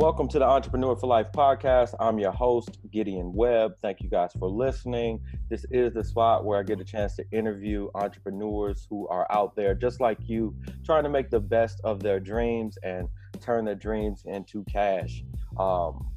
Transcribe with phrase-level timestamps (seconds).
[0.00, 1.94] Welcome to the Entrepreneur for Life podcast.
[2.00, 3.74] I'm your host, Gideon Webb.
[3.82, 5.20] Thank you guys for listening.
[5.50, 9.54] This is the spot where I get a chance to interview entrepreneurs who are out
[9.56, 10.56] there just like you,
[10.86, 13.10] trying to make the best of their dreams and
[13.42, 15.22] turn their dreams into cash.
[15.58, 16.08] Um,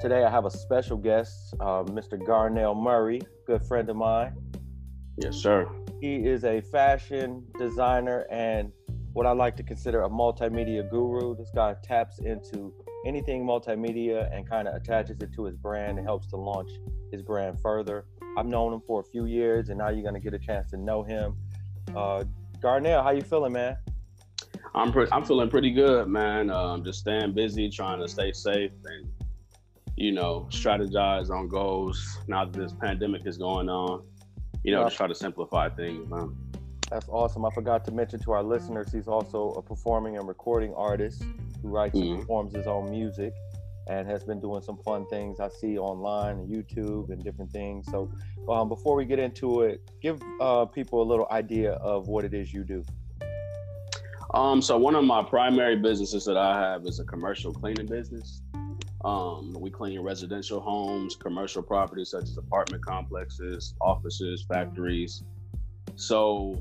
[0.00, 2.18] today, I have a special guest, uh, Mr.
[2.18, 4.34] Garnell Murray, good friend of mine.
[5.18, 5.68] Yes, sir.
[6.00, 8.72] He is a fashion designer and
[9.12, 11.36] what I like to consider a multimedia guru.
[11.36, 12.72] This guy taps into
[13.06, 16.70] anything multimedia and kind of attaches it to his brand and helps to launch
[17.10, 18.04] his brand further.
[18.36, 20.76] I've known him for a few years, and now you're gonna get a chance to
[20.76, 21.36] know him.
[21.96, 22.24] Uh,
[22.60, 23.76] Garnell, how you feeling, man?
[24.74, 26.50] I'm pre- I'm feeling pretty good, man.
[26.50, 29.10] Um, just staying busy, trying to stay safe, and
[29.96, 32.18] you know, strategize on goals.
[32.28, 34.02] Now that this pandemic is going on,
[34.62, 34.86] you know, yeah.
[34.86, 36.36] just try to simplify things, man.
[36.90, 37.44] That's awesome.
[37.44, 41.22] I forgot to mention to our listeners, he's also a performing and recording artist
[41.62, 42.12] who writes mm-hmm.
[42.12, 43.32] and performs his own music
[43.88, 47.86] and has been doing some fun things I see online and YouTube and different things.
[47.90, 48.10] So,
[48.48, 52.34] um, before we get into it, give uh, people a little idea of what it
[52.34, 52.84] is you do.
[54.32, 58.42] Um, so one of my primary businesses that I have is a commercial cleaning business.
[59.04, 65.24] Um, we clean residential homes, commercial properties such as apartment complexes, offices, factories.
[65.96, 66.60] So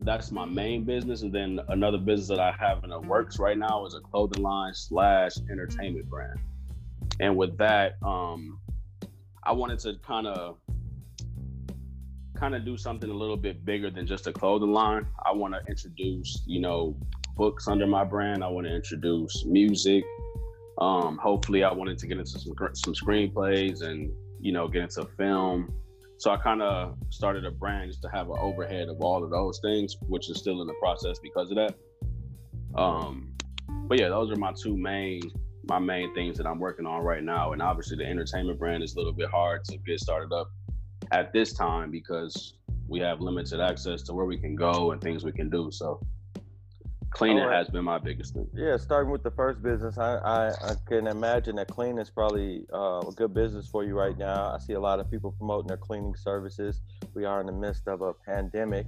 [0.00, 1.22] that's my main business.
[1.22, 4.42] And then another business that I have in the works right now is a clothing
[4.42, 6.38] line slash entertainment brand.
[7.20, 8.60] And with that, um,
[9.44, 10.58] I wanted to kind of
[12.36, 15.06] kind of do something a little bit bigger than just a clothing line.
[15.26, 16.96] I want to introduce, you know,
[17.36, 18.44] books under my brand.
[18.44, 20.04] I want to introduce music.
[20.78, 25.08] Um, hopefully, I wanted to get into some some screenplays and you know get into
[25.16, 25.72] film
[26.18, 29.30] so I kind of started a brand just to have an overhead of all of
[29.30, 31.74] those things, which is still in the process because of that.
[32.74, 33.34] Um,
[33.86, 35.20] but yeah, those are my two main
[35.68, 37.52] my main things that I'm working on right now.
[37.52, 40.50] And obviously, the entertainment brand is a little bit hard to get started up
[41.12, 42.54] at this time because
[42.88, 45.70] we have limited access to where we can go and things we can do.
[45.70, 46.00] So
[47.18, 47.58] cleaning right.
[47.58, 48.46] has been my biggest thing.
[48.54, 52.64] Yeah, starting with the first business, I I, I can imagine that cleaning is probably
[52.72, 54.54] uh, a good business for you right now.
[54.54, 56.80] I see a lot of people promoting their cleaning services.
[57.14, 58.86] We are in the midst of a pandemic.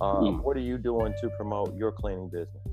[0.00, 0.42] Um, mm.
[0.44, 2.68] What are you doing to promote your cleaning business?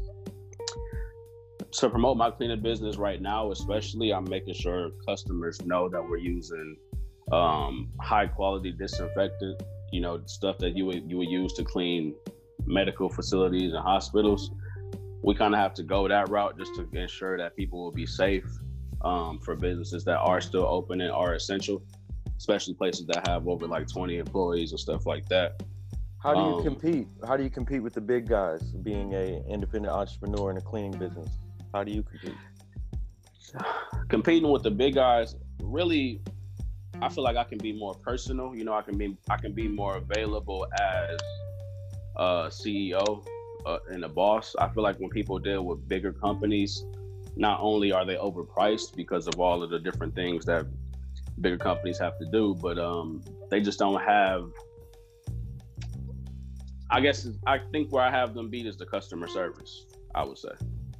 [1.71, 6.17] To promote my cleaning business right now, especially, I'm making sure customers know that we're
[6.17, 6.75] using
[7.31, 9.63] um, high quality disinfectant.
[9.91, 12.13] You know, stuff that you would you would use to clean
[12.67, 14.51] medical facilities and hospitals
[15.23, 18.05] we kind of have to go that route just to ensure that people will be
[18.05, 18.45] safe
[19.01, 21.81] um, for businesses that are still open and are essential,
[22.37, 25.61] especially places that have over like 20 employees and stuff like that.
[26.21, 27.07] How do you um, compete?
[27.25, 30.91] How do you compete with the big guys being a independent entrepreneur in a cleaning
[30.91, 31.29] business?
[31.73, 32.35] How do you compete?
[34.09, 36.21] Competing with the big guys, really,
[37.01, 38.53] I feel like I can be more personal.
[38.53, 41.19] You know, I can be I can be more available as
[42.17, 43.25] a CEO
[43.65, 44.55] uh, and a boss.
[44.59, 46.83] I feel like when people deal with bigger companies,
[47.35, 50.65] not only are they overpriced because of all of the different things that
[51.41, 54.49] bigger companies have to do, but um, they just don't have.
[56.91, 59.85] I guess I think where I have them beat is the customer service.
[60.15, 60.49] I would say,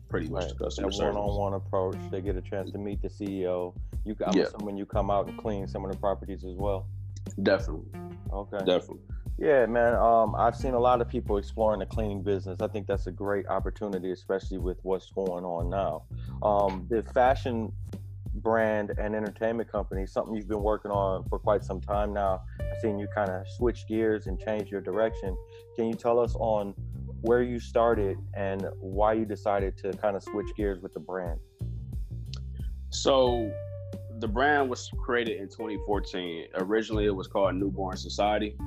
[0.07, 0.57] pretty much right.
[0.57, 1.15] the customer service.
[1.15, 1.97] One-on-one approach.
[2.11, 3.75] They get a chance to meet the CEO.
[4.05, 4.43] You, I'm yeah.
[4.43, 6.87] assuming you come out and clean some of the properties as well.
[7.43, 7.91] Definitely.
[8.31, 8.59] Okay.
[8.59, 9.01] Definitely.
[9.41, 9.95] Yeah, man.
[9.95, 12.57] Um, I've seen a lot of people exploring the cleaning business.
[12.61, 16.03] I think that's a great opportunity, especially with what's going on now.
[16.43, 17.71] Um, the fashion
[18.35, 22.41] brand and entertainment company, something you've been working on for quite some time now.
[22.59, 25.37] I've seen you kind of switch gears and change your direction.
[25.77, 26.73] Can you tell us on
[27.21, 31.39] where you started and why you decided to kind of switch gears with the brand?
[32.89, 33.49] So,
[34.19, 36.47] the brand was created in 2014.
[36.55, 38.57] Originally, it was called Newborn Society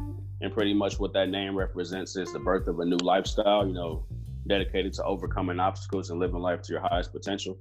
[0.42, 3.72] and pretty much what that name represents is the birth of a new lifestyle, you
[3.72, 4.04] know,
[4.48, 7.56] dedicated to overcoming obstacles and living life to your highest potential.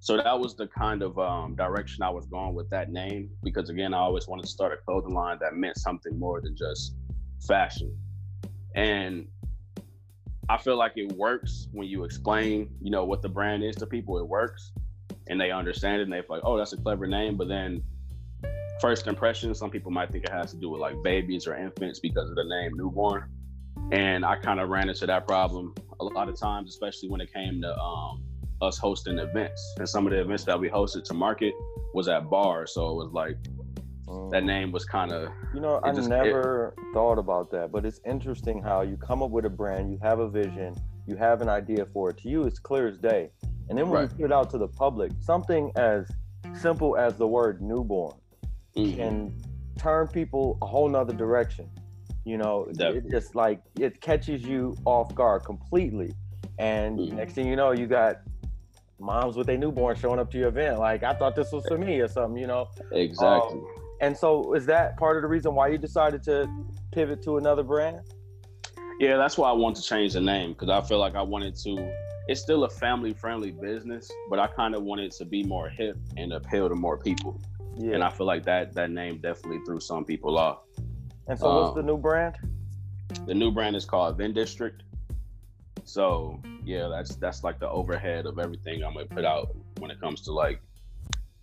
[0.00, 3.70] So that was the kind of um, direction I was going with that name because
[3.70, 6.96] again, I always wanted to start a clothing line that meant something more than just
[7.46, 7.96] fashion.
[8.74, 9.28] And
[10.48, 13.86] I feel like it works when you explain, you know, what the brand is to
[13.86, 14.18] people.
[14.18, 14.72] It works,
[15.28, 17.82] and they understand it, and they're like, "Oh, that's a clever name." But then
[18.80, 22.00] first impression, some people might think it has to do with like babies or infants
[22.00, 23.28] because of the name newborn.
[23.92, 27.32] And I kind of ran into that problem a lot of times, especially when it
[27.32, 28.22] came to um,
[28.60, 29.74] us hosting events.
[29.78, 31.54] And some of the events that we hosted to market
[31.94, 32.74] was at bars.
[32.74, 33.36] So it was like
[34.30, 34.44] that mm.
[34.44, 35.30] name was kind of.
[35.54, 39.22] You know, I just, never it, thought about that, but it's interesting how you come
[39.22, 40.74] up with a brand, you have a vision,
[41.06, 42.18] you have an idea for it.
[42.18, 43.30] To you, it's clear as day.
[43.68, 44.10] And then when Right.
[44.10, 46.08] you put it out to the public, something as
[46.54, 48.14] simple as the word newborn
[48.76, 48.94] Mhm.
[48.94, 49.42] can
[49.78, 51.68] turn people a whole nother direction.
[52.24, 56.12] You know, it just like it catches you off guard completely.
[56.58, 57.12] And Mhm.
[57.14, 58.20] next thing you know, you got
[58.98, 60.78] moms with their newborn showing up to your event.
[60.78, 62.68] Like, I thought this was for me or something, you know?
[62.92, 63.60] Exactly.
[64.00, 66.48] And so is that part of the reason why you decided to
[66.92, 68.00] pivot to another brand?
[68.98, 71.54] Yeah, that's why I wanted to change the name because I feel like I wanted
[71.56, 71.92] to.
[72.28, 75.96] It's still a family friendly business, but I kind of wanted to be more hip
[76.16, 77.38] and appeal to more people.
[77.76, 77.94] Yeah.
[77.94, 80.58] And I feel like that that name definitely threw some people off.
[81.28, 82.36] and so what's um, the new brand?
[83.26, 84.82] The new brand is called Vin District.
[85.84, 90.00] So yeah, that's that's like the overhead of everything I'm gonna put out when it
[90.00, 90.60] comes to like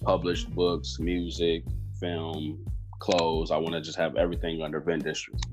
[0.04, 1.64] published books, music,
[2.00, 2.66] film,
[3.00, 3.52] clothes.
[3.52, 5.46] I want to just have everything under Vin District.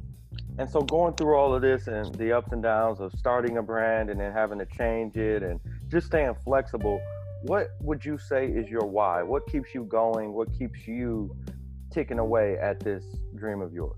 [0.59, 3.63] And so going through all of this and the ups and downs of starting a
[3.63, 7.01] brand and then having to change it and just staying flexible,
[7.43, 9.23] what would you say is your why?
[9.23, 10.33] What keeps you going?
[10.33, 11.35] What keeps you
[11.93, 13.05] ticking away at this
[13.35, 13.97] dream of yours?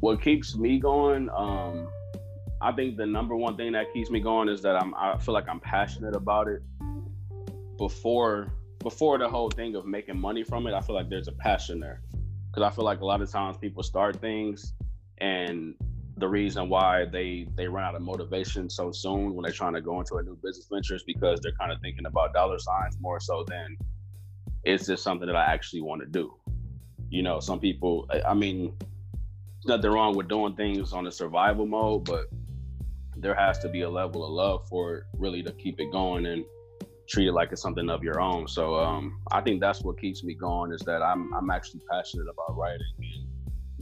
[0.00, 1.88] what keeps me going um
[2.60, 5.34] i think the number one thing that keeps me going is that i'm i feel
[5.34, 6.62] like i'm passionate about it
[7.76, 11.32] before before the whole thing of making money from it i feel like there's a
[11.32, 12.00] passion there
[12.50, 14.72] because i feel like a lot of times people start things
[15.18, 15.74] and
[16.20, 19.80] the reason why they they run out of motivation so soon when they're trying to
[19.80, 22.98] go into a new business venture is because they're kind of thinking about dollar signs
[23.00, 23.76] more so than
[24.64, 26.34] is this something that i actually want to do
[27.10, 28.74] you know some people I- mean
[29.66, 32.26] nothing wrong with doing things on a survival mode, but
[33.16, 36.26] there has to be a level of love for it really to keep it going
[36.26, 36.44] and
[37.08, 38.48] treat it like it's something of your own.
[38.48, 42.26] So um, I think that's what keeps me going is that I'm I'm actually passionate
[42.28, 43.28] about writing and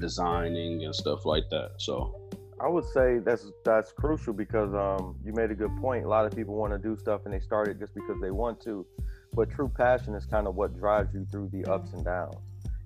[0.00, 1.72] designing and stuff like that.
[1.78, 2.27] So
[2.60, 6.04] I would say that's that's crucial because um, you made a good point.
[6.04, 8.30] A lot of people want to do stuff and they start it just because they
[8.30, 8.84] want to,
[9.32, 12.36] but true passion is kind of what drives you through the ups and downs.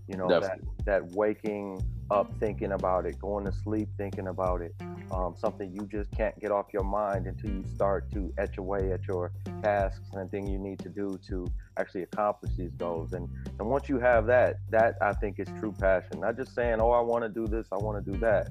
[0.08, 4.74] You know that that waking up thinking about it, going to sleep thinking about it,
[5.10, 8.92] um, something you just can't get off your mind until you start to etch away
[8.92, 9.32] at your
[9.62, 11.46] tasks and thing you need to do to
[11.78, 13.14] actually accomplish these goals.
[13.14, 13.28] And
[13.58, 16.20] and once you have that, that I think is true passion.
[16.20, 18.50] Not just saying, oh, I want to do this, I want to do that,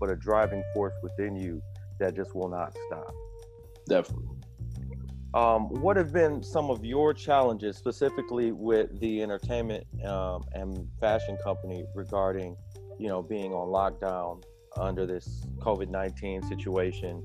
[0.00, 1.62] but a driving force within you
[1.98, 3.12] that just will not stop.
[3.88, 4.26] definitely.
[5.34, 11.36] Um, what have been some of your challenges specifically with the entertainment um, and fashion
[11.44, 12.56] company regarding,
[12.98, 14.42] you know, being on lockdown
[14.78, 17.22] under this COVID nineteen situation,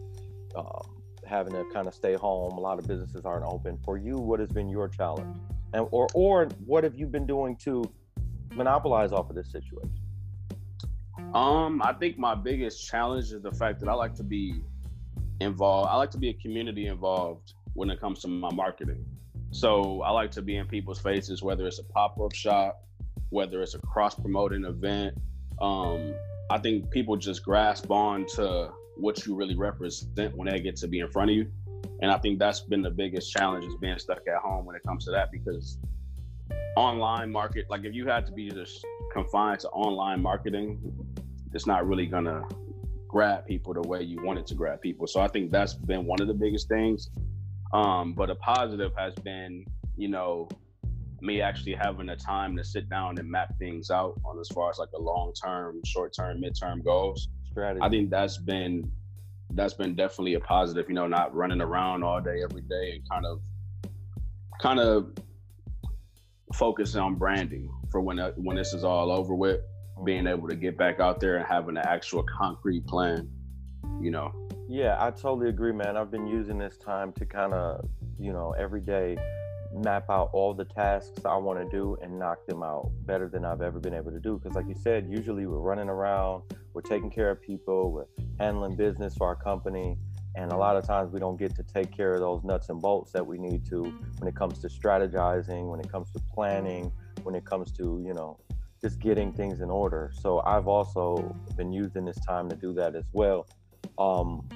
[0.55, 2.57] um, having to kind of stay home?
[2.57, 3.79] A lot of businesses aren't open.
[3.85, 5.37] For you, what has been your challenge,
[5.73, 7.89] and or or what have you been doing to
[8.53, 10.02] monopolize off of this situation?
[11.33, 14.61] Um, I think my biggest challenge is the fact that I like to be
[15.39, 15.89] involved.
[15.89, 19.03] I like to be a community involved when it comes to my marketing.
[19.51, 22.85] So I like to be in people's faces, whether it's a pop up shop,
[23.29, 25.15] whether it's a cross promoting event.
[25.59, 26.13] Um,
[26.51, 30.87] I think people just grasp on to what you really represent when they get to
[30.87, 31.51] be in front of you.
[32.01, 34.83] And I think that's been the biggest challenge is being stuck at home when it
[34.85, 35.77] comes to that because
[36.75, 40.79] online market, like if you had to be just confined to online marketing,
[41.53, 42.43] it's not really gonna
[43.07, 45.07] grab people the way you want it to grab people.
[45.07, 47.09] So I think that's been one of the biggest things.
[47.73, 50.47] Um, but a positive has been, you know,
[51.21, 54.69] me actually having the time to sit down and map things out on as far
[54.69, 57.29] as like a long term, short term, midterm goals.
[57.51, 57.81] Strategy.
[57.81, 58.91] I think that's been
[59.51, 63.09] that's been definitely a positive, you know, not running around all day every day and
[63.09, 63.41] kind of
[64.61, 65.11] kind of
[66.53, 69.61] focusing on branding for when uh, when this is all over with,
[70.03, 73.29] being able to get back out there and having an actual concrete plan,
[74.01, 74.31] you know.
[74.69, 75.97] Yeah, I totally agree, man.
[75.97, 77.85] I've been using this time to kind of,
[78.19, 79.17] you know, every day
[79.73, 83.43] map out all the tasks I want to do and knock them out better than
[83.43, 84.37] I've ever been able to do.
[84.37, 86.43] Because, like you said, usually we're running around,
[86.73, 88.05] we're taking care of people, we're
[88.39, 89.97] handling business for our company.
[90.35, 92.81] And a lot of times we don't get to take care of those nuts and
[92.81, 93.83] bolts that we need to
[94.19, 96.91] when it comes to strategizing, when it comes to planning,
[97.23, 98.39] when it comes to, you know,
[98.83, 100.11] just getting things in order.
[100.13, 103.47] So I've also been using this time to do that as well.
[103.97, 104.47] Um,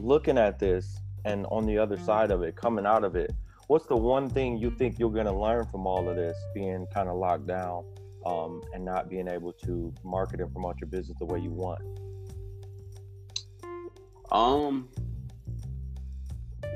[0.00, 3.32] looking at this and on the other side of it, coming out of it,
[3.68, 6.86] what's the one thing you think you're going to learn from all of this being
[6.92, 7.84] kind of locked down
[8.26, 11.80] um, and not being able to market and promote your business the way you want?
[14.32, 14.88] Um,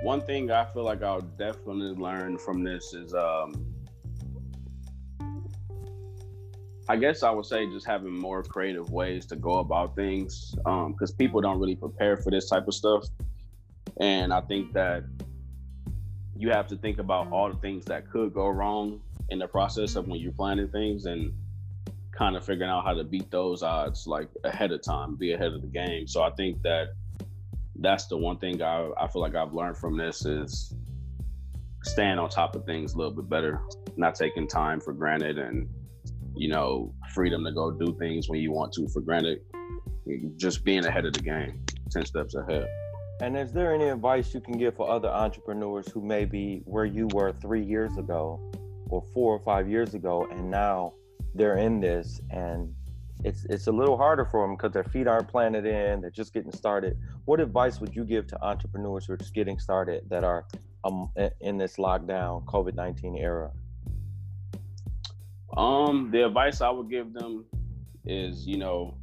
[0.02, 3.75] one thing I feel like I'll definitely learn from this is, um,
[6.88, 10.93] I guess I would say just having more creative ways to go about things, um,
[10.93, 13.05] because people don't really prepare for this type of stuff,
[14.00, 15.02] and I think that
[16.37, 19.00] you have to think about all the things that could go wrong
[19.31, 21.33] in the process of when you're planning things and
[22.12, 25.52] kind of figuring out how to beat those odds like ahead of time, be ahead
[25.52, 26.07] of the game.
[26.07, 26.88] So I think that
[27.81, 30.73] that's the one thing I, I feel like I've learned from this is
[31.83, 33.61] staying on top of things a little bit better,
[33.97, 35.69] not taking time for granted and,
[36.37, 39.40] you know, freedom to go do things when you want to for granted.
[40.37, 42.66] Just being ahead of the game, 10 steps ahead.
[43.21, 46.85] And is there any advice you can give for other entrepreneurs who may be where
[46.85, 48.40] you were three years ago
[48.90, 50.93] or four or five years ago and now
[51.35, 52.73] they're in this and
[53.25, 56.33] it's it's a little harder for them because their feet aren't planted in they're just
[56.33, 60.23] getting started what advice would you give to entrepreneurs who are just getting started that
[60.23, 60.47] are
[60.85, 63.50] um, in this lockdown covid-19 era
[65.56, 67.44] um the advice i would give them
[68.04, 68.96] is you know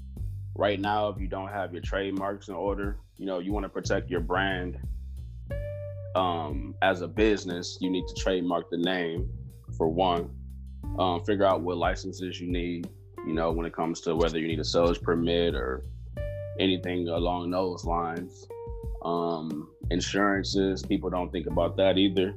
[0.56, 3.70] right now if you don't have your trademarks in order you know you want to
[3.70, 4.78] protect your brand
[6.16, 9.28] um as a business you need to trademark the name
[9.78, 10.30] for one.
[11.00, 12.88] Um, figure out what licenses you need
[13.26, 15.86] you know when it comes to whether you need a sales permit or
[16.60, 18.48] anything along those lines.
[19.04, 22.36] Um, insurances people don't think about that either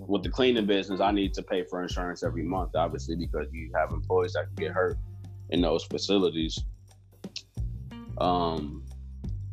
[0.00, 3.70] with the cleaning business i need to pay for insurance every month obviously because you
[3.74, 4.98] have employees that can get hurt
[5.50, 6.58] in those facilities
[8.18, 8.84] um,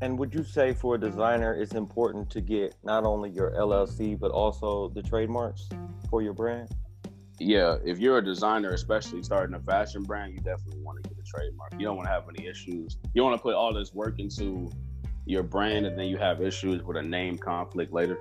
[0.01, 4.19] and would you say for a designer it's important to get not only your llc
[4.19, 5.69] but also the trademarks
[6.09, 6.69] for your brand
[7.39, 11.19] yeah, if you're a designer, especially starting a fashion brand, you definitely want to get
[11.19, 11.73] a trademark.
[11.73, 12.97] You don't want to have any issues.
[13.13, 14.71] You want to put all this work into
[15.25, 18.17] your brand, and then you have issues with a name conflict later.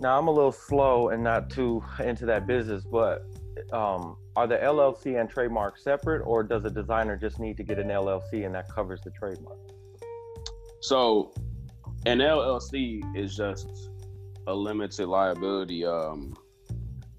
[0.00, 3.24] Now I'm a little slow and not too into that business, but
[3.72, 7.78] um, are the LLC and trademark separate, or does a designer just need to get
[7.78, 9.58] an LLC and that covers the trademark?
[10.80, 11.32] So,
[12.06, 13.90] an LLC is just
[14.46, 16.36] a limited liability um,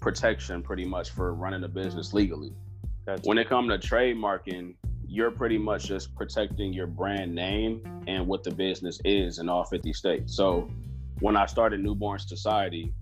[0.00, 2.54] protection pretty much for running a business legally.
[3.06, 3.22] Gotcha.
[3.24, 4.74] When it comes to trademarking,
[5.06, 9.64] you're pretty much just protecting your brand name and what the business is in all
[9.64, 10.34] 50 states.
[10.34, 10.70] So
[11.20, 12.92] when I started Newborn Society,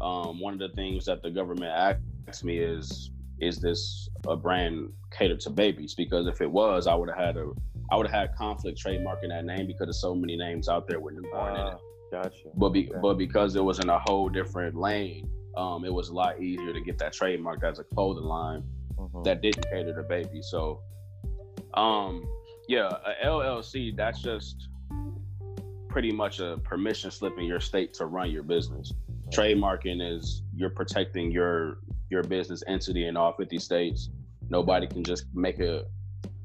[0.00, 1.98] um, one of the things that the government
[2.28, 5.94] asked me is, is this a brand catered to babies?
[5.94, 7.50] Because if it was, I would have had a,
[7.90, 11.00] I would have had conflict trademarking that name because there's so many names out there
[11.00, 11.74] with newborn uh, in it.
[11.74, 12.48] Ah, gotcha.
[12.54, 16.14] But be, but because it was in a whole different lane, um, it was a
[16.14, 18.62] lot easier to get that trademark as a clothing line
[18.96, 19.22] mm-hmm.
[19.22, 20.48] that didn't cater to babies.
[20.50, 20.80] So,
[21.74, 22.24] um,
[22.68, 24.69] yeah, a LLC that's just
[25.90, 28.92] pretty much a permission slip in your state to run your business.
[29.30, 31.78] Trademarking is you're protecting your
[32.10, 34.10] your business entity in all 50 states.
[34.48, 35.84] Nobody can just make a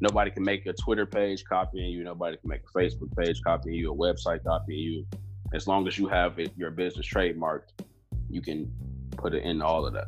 [0.02, 2.04] nobody can make a Twitter page copying you.
[2.04, 5.06] Nobody can make a Facebook page copying you, a website copying you.
[5.54, 7.70] As long as you have it, your business trademarked,
[8.30, 8.72] you can
[9.16, 10.08] put it in all of that.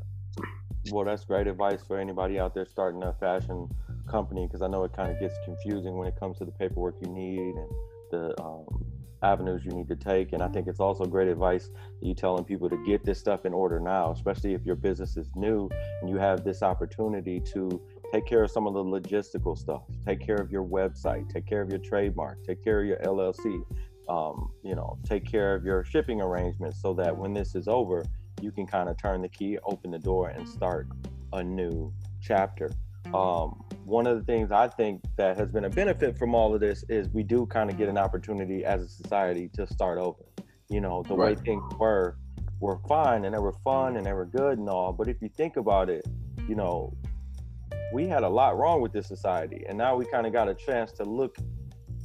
[0.91, 3.69] Well, that's great advice for anybody out there starting a fashion
[4.09, 6.95] company because I know it kind of gets confusing when it comes to the paperwork
[7.01, 7.69] you need and
[8.11, 8.76] the um,
[9.23, 10.33] avenues you need to take.
[10.33, 11.69] And I think it's also great advice
[12.01, 15.29] you telling people to get this stuff in order now, especially if your business is
[15.35, 15.69] new
[16.01, 17.81] and you have this opportunity to
[18.11, 21.61] take care of some of the logistical stuff, take care of your website, take care
[21.61, 23.63] of your trademark, take care of your LLC.
[24.09, 28.05] Um, you know, take care of your shipping arrangements so that when this is over,
[28.41, 30.87] you can kind of turn the key, open the door, and start
[31.33, 32.71] a new chapter.
[33.13, 36.59] Um, one of the things I think that has been a benefit from all of
[36.59, 40.25] this is we do kind of get an opportunity as a society to start over.
[40.67, 41.37] You know, the right.
[41.37, 42.17] way things were
[42.59, 45.29] were fine and they were fun and they were good and all, but if you
[45.29, 46.05] think about it,
[46.49, 46.93] you know,
[47.93, 50.55] we had a lot wrong with this society, and now we kind of got a
[50.55, 51.37] chance to look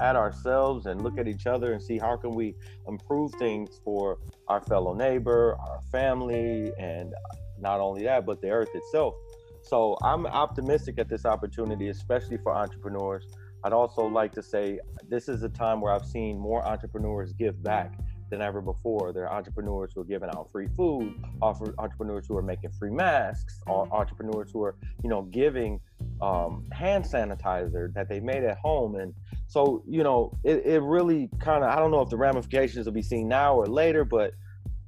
[0.00, 2.54] at ourselves and look at each other and see how can we
[2.86, 7.12] improve things for our fellow neighbor, our family, and
[7.58, 9.14] not only that, but the earth itself.
[9.62, 13.26] So I'm optimistic at this opportunity, especially for entrepreneurs.
[13.64, 17.62] I'd also like to say this is a time where I've seen more entrepreneurs give
[17.62, 17.94] back
[18.28, 19.12] than ever before.
[19.12, 23.60] There are entrepreneurs who are giving out free food, entrepreneurs who are making free masks,
[23.68, 25.80] entrepreneurs who are, you know, giving
[26.20, 28.96] um, hand sanitizer that they made at home.
[28.96, 29.14] And
[29.46, 32.94] so, you know, it, it really kind of, I don't know if the ramifications will
[32.94, 34.32] be seen now or later, but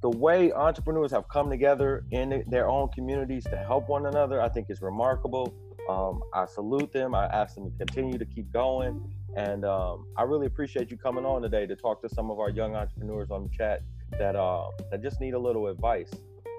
[0.05, 4.47] the way entrepreneurs have come together in their own communities to help one another, I
[4.49, 5.51] think is remarkable.
[5.89, 7.15] Um, I salute them.
[7.15, 9.01] I ask them to continue to keep going.
[9.35, 12.51] And um, I really appreciate you coming on today to talk to some of our
[12.51, 13.81] young entrepreneurs on the chat
[14.19, 16.11] that uh, that just need a little advice.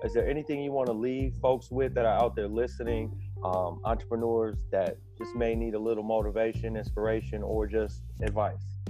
[0.03, 3.81] Is there anything you want to leave folks with that are out there listening um,
[3.85, 8.81] entrepreneurs that just may need a little motivation, inspiration, or just advice?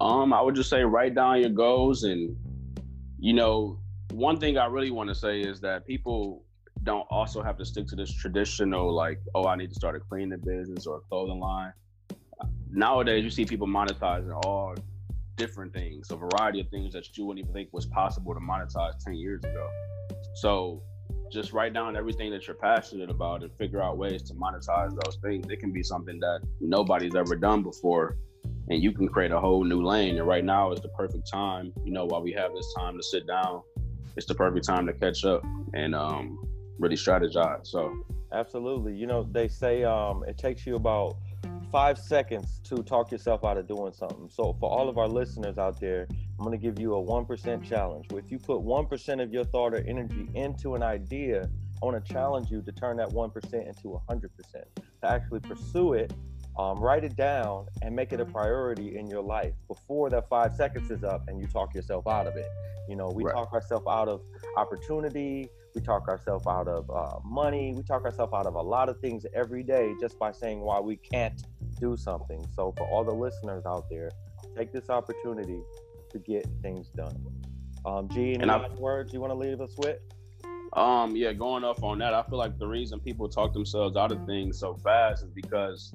[0.00, 2.34] Um, I would just say write down your goals and
[3.26, 3.76] you know
[4.12, 6.44] one thing I really want to say is that people
[6.84, 9.98] don't also have to stick to this traditional like, oh, I need to start a
[9.98, 11.72] cleaning business or a clothing line.
[12.70, 14.76] Nowadays, you see people monetizing all
[15.34, 18.96] different things, a variety of things that you wouldn't even think was possible to monetize
[19.04, 19.68] 10 years ago.
[20.36, 20.80] So
[21.32, 25.18] just write down everything that you're passionate about and figure out ways to monetize those
[25.20, 25.46] things.
[25.50, 28.18] It can be something that nobody's ever done before
[28.68, 30.18] and you can create a whole new lane.
[30.18, 33.02] And right now is the perfect time, you know, while we have this time to
[33.02, 33.62] sit down,
[34.16, 35.44] it's the perfect time to catch up
[35.74, 36.38] and um,
[36.78, 37.66] really strategize.
[37.66, 37.94] So
[38.32, 38.94] absolutely.
[38.94, 41.16] You know, they say um, it takes you about
[41.70, 44.28] five seconds to talk yourself out of doing something.
[44.30, 46.06] So for all of our listeners out there,
[46.38, 48.06] I'm going to give you a 1% challenge.
[48.12, 51.48] If you put 1% of your thought or energy into an idea,
[51.82, 54.62] I want to challenge you to turn that 1% into 100%, to
[55.02, 56.12] actually pursue it,
[56.58, 60.54] um, write it down, and make it a priority in your life before that five
[60.54, 62.48] seconds is up and you talk yourself out of it.
[62.88, 63.34] You know, we right.
[63.34, 64.22] talk ourselves out of
[64.56, 68.88] opportunity, we talk ourselves out of uh, money, we talk ourselves out of a lot
[68.88, 71.42] of things every day just by saying why we can't
[71.80, 72.44] do something.
[72.54, 74.10] So, for all the listeners out there,
[74.56, 75.60] take this opportunity
[76.10, 77.16] to get things done.
[77.84, 79.98] Um, G, any I, words you want to leave us with?
[80.72, 84.12] Um, yeah, going off on that, I feel like the reason people talk themselves out
[84.12, 85.92] of things so fast is because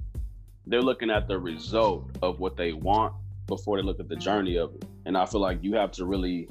[0.67, 3.13] they're looking at the result of what they want
[3.47, 4.85] before they look at the journey of it.
[5.05, 6.47] And I feel like you have to really,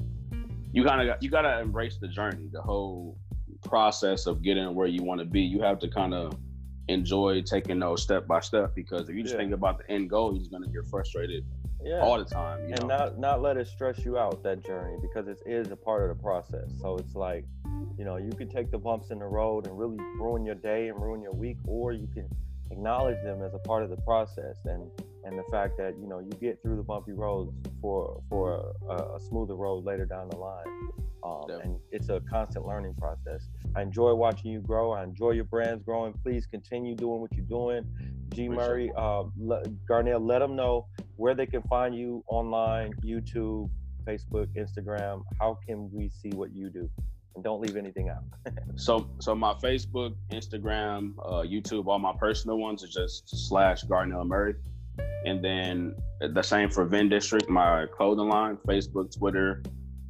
[0.73, 3.17] you kind of you got to embrace the journey, the whole
[3.63, 5.41] process of getting where you want to be.
[5.41, 6.37] You have to kind of
[6.87, 9.41] enjoy taking those step by step because if you just yeah.
[9.41, 11.45] think about the end goal, you're just gonna get frustrated
[11.83, 12.01] yeah.
[12.01, 12.61] all the time.
[12.65, 12.87] and know?
[12.87, 16.15] not not let it stress you out that journey because it is a part of
[16.15, 16.69] the process.
[16.81, 17.45] So it's like,
[17.97, 20.89] you know, you can take the bumps in the road and really ruin your day
[20.89, 22.27] and ruin your week, or you can
[22.71, 24.89] acknowledge them as a part of the process and
[25.23, 27.51] and the fact that you know you get through the bumpy roads
[27.81, 30.65] for for a, a smoother road later down the line.
[31.23, 33.47] Um, and it's a constant learning process.
[33.75, 34.91] I enjoy watching you grow.
[34.91, 36.13] I enjoy your brands growing.
[36.23, 37.85] Please continue doing what you're doing.
[38.29, 39.25] G murray uh,
[39.87, 43.69] garnell let them know where they can find you online youtube
[44.07, 45.23] facebook instagram.
[45.39, 46.89] How can we see what you do
[47.35, 48.23] and don't leave anything out.
[48.75, 54.25] so, so my Facebook, Instagram, uh, YouTube, all my personal ones are just slash Garnell
[54.25, 54.55] Murray,
[55.25, 55.95] and then
[56.33, 59.63] the same for Vin District, my clothing line, Facebook, Twitter,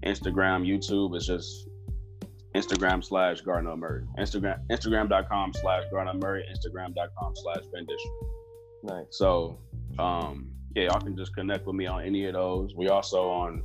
[0.06, 1.68] Instagram, YouTube is just
[2.56, 4.04] Instagram slash Garnell Murray.
[4.18, 8.16] Instagram Instagram.com slash Garnell Murray, Instagram.com slash Vin District.
[8.84, 9.06] Nice.
[9.12, 9.60] So
[10.00, 12.74] um yeah, y'all can just connect with me on any of those.
[12.76, 13.64] We also on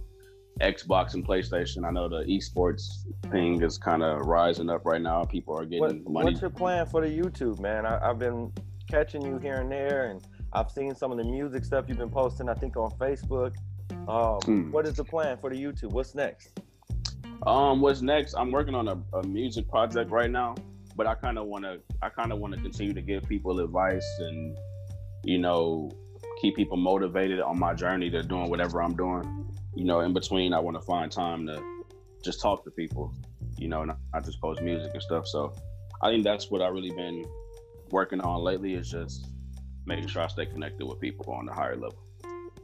[0.60, 1.86] Xbox and PlayStation.
[1.86, 5.22] I know the esports thing is kind of rising up right now.
[5.24, 6.24] People are getting what, money.
[6.30, 7.84] What's your plan for the YouTube, man?
[7.84, 8.52] I, have been
[8.88, 12.10] catching you here and there, and I've seen some of the music stuff you've been
[12.10, 12.48] posting.
[12.48, 13.54] I think on Facebook.
[14.08, 14.70] Um, hmm.
[14.70, 15.90] What is the plan for the YouTube?
[15.90, 16.60] What's next?
[17.46, 18.34] Um, what's next?
[18.34, 20.54] I'm working on a, a music project right now,
[20.96, 21.80] but I kind of want to.
[22.00, 24.56] I kind of want to continue to give people advice and,
[25.22, 25.90] you know,
[26.40, 30.54] keep people motivated on my journey to doing whatever I'm doing you know, in between,
[30.54, 31.62] I want to find time to
[32.24, 33.14] just talk to people,
[33.58, 35.28] you know, not, not just post music and stuff.
[35.28, 35.54] So
[36.02, 37.24] I think that's what I really been
[37.90, 39.28] working on lately is just
[39.84, 41.98] making sure I stay connected with people on the higher level.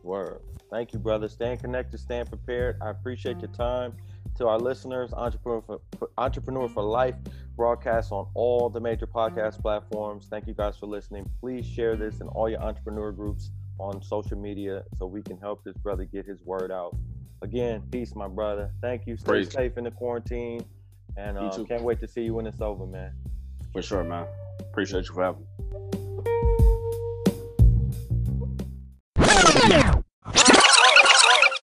[0.03, 0.41] Word.
[0.71, 1.29] Thank you, brother.
[1.29, 2.79] Staying connected, staying prepared.
[2.81, 3.93] I appreciate your time.
[4.39, 5.81] To our listeners, Entrepreneur for,
[6.17, 7.15] Entrepreneur for Life
[7.55, 10.29] broadcasts on all the major podcast platforms.
[10.31, 11.31] Thank you guys for listening.
[11.41, 15.65] Please share this in all your entrepreneur groups on social media so we can help
[15.65, 16.97] this brother get his word out.
[17.43, 18.71] Again, peace, my brother.
[18.81, 19.17] Thank you.
[19.17, 19.53] Stay Praise.
[19.53, 20.65] safe in the quarantine.
[21.17, 23.13] And uh, can't wait to see you when it's over, man.
[23.73, 24.27] For sure, man.
[24.61, 25.92] Appreciate you for having me.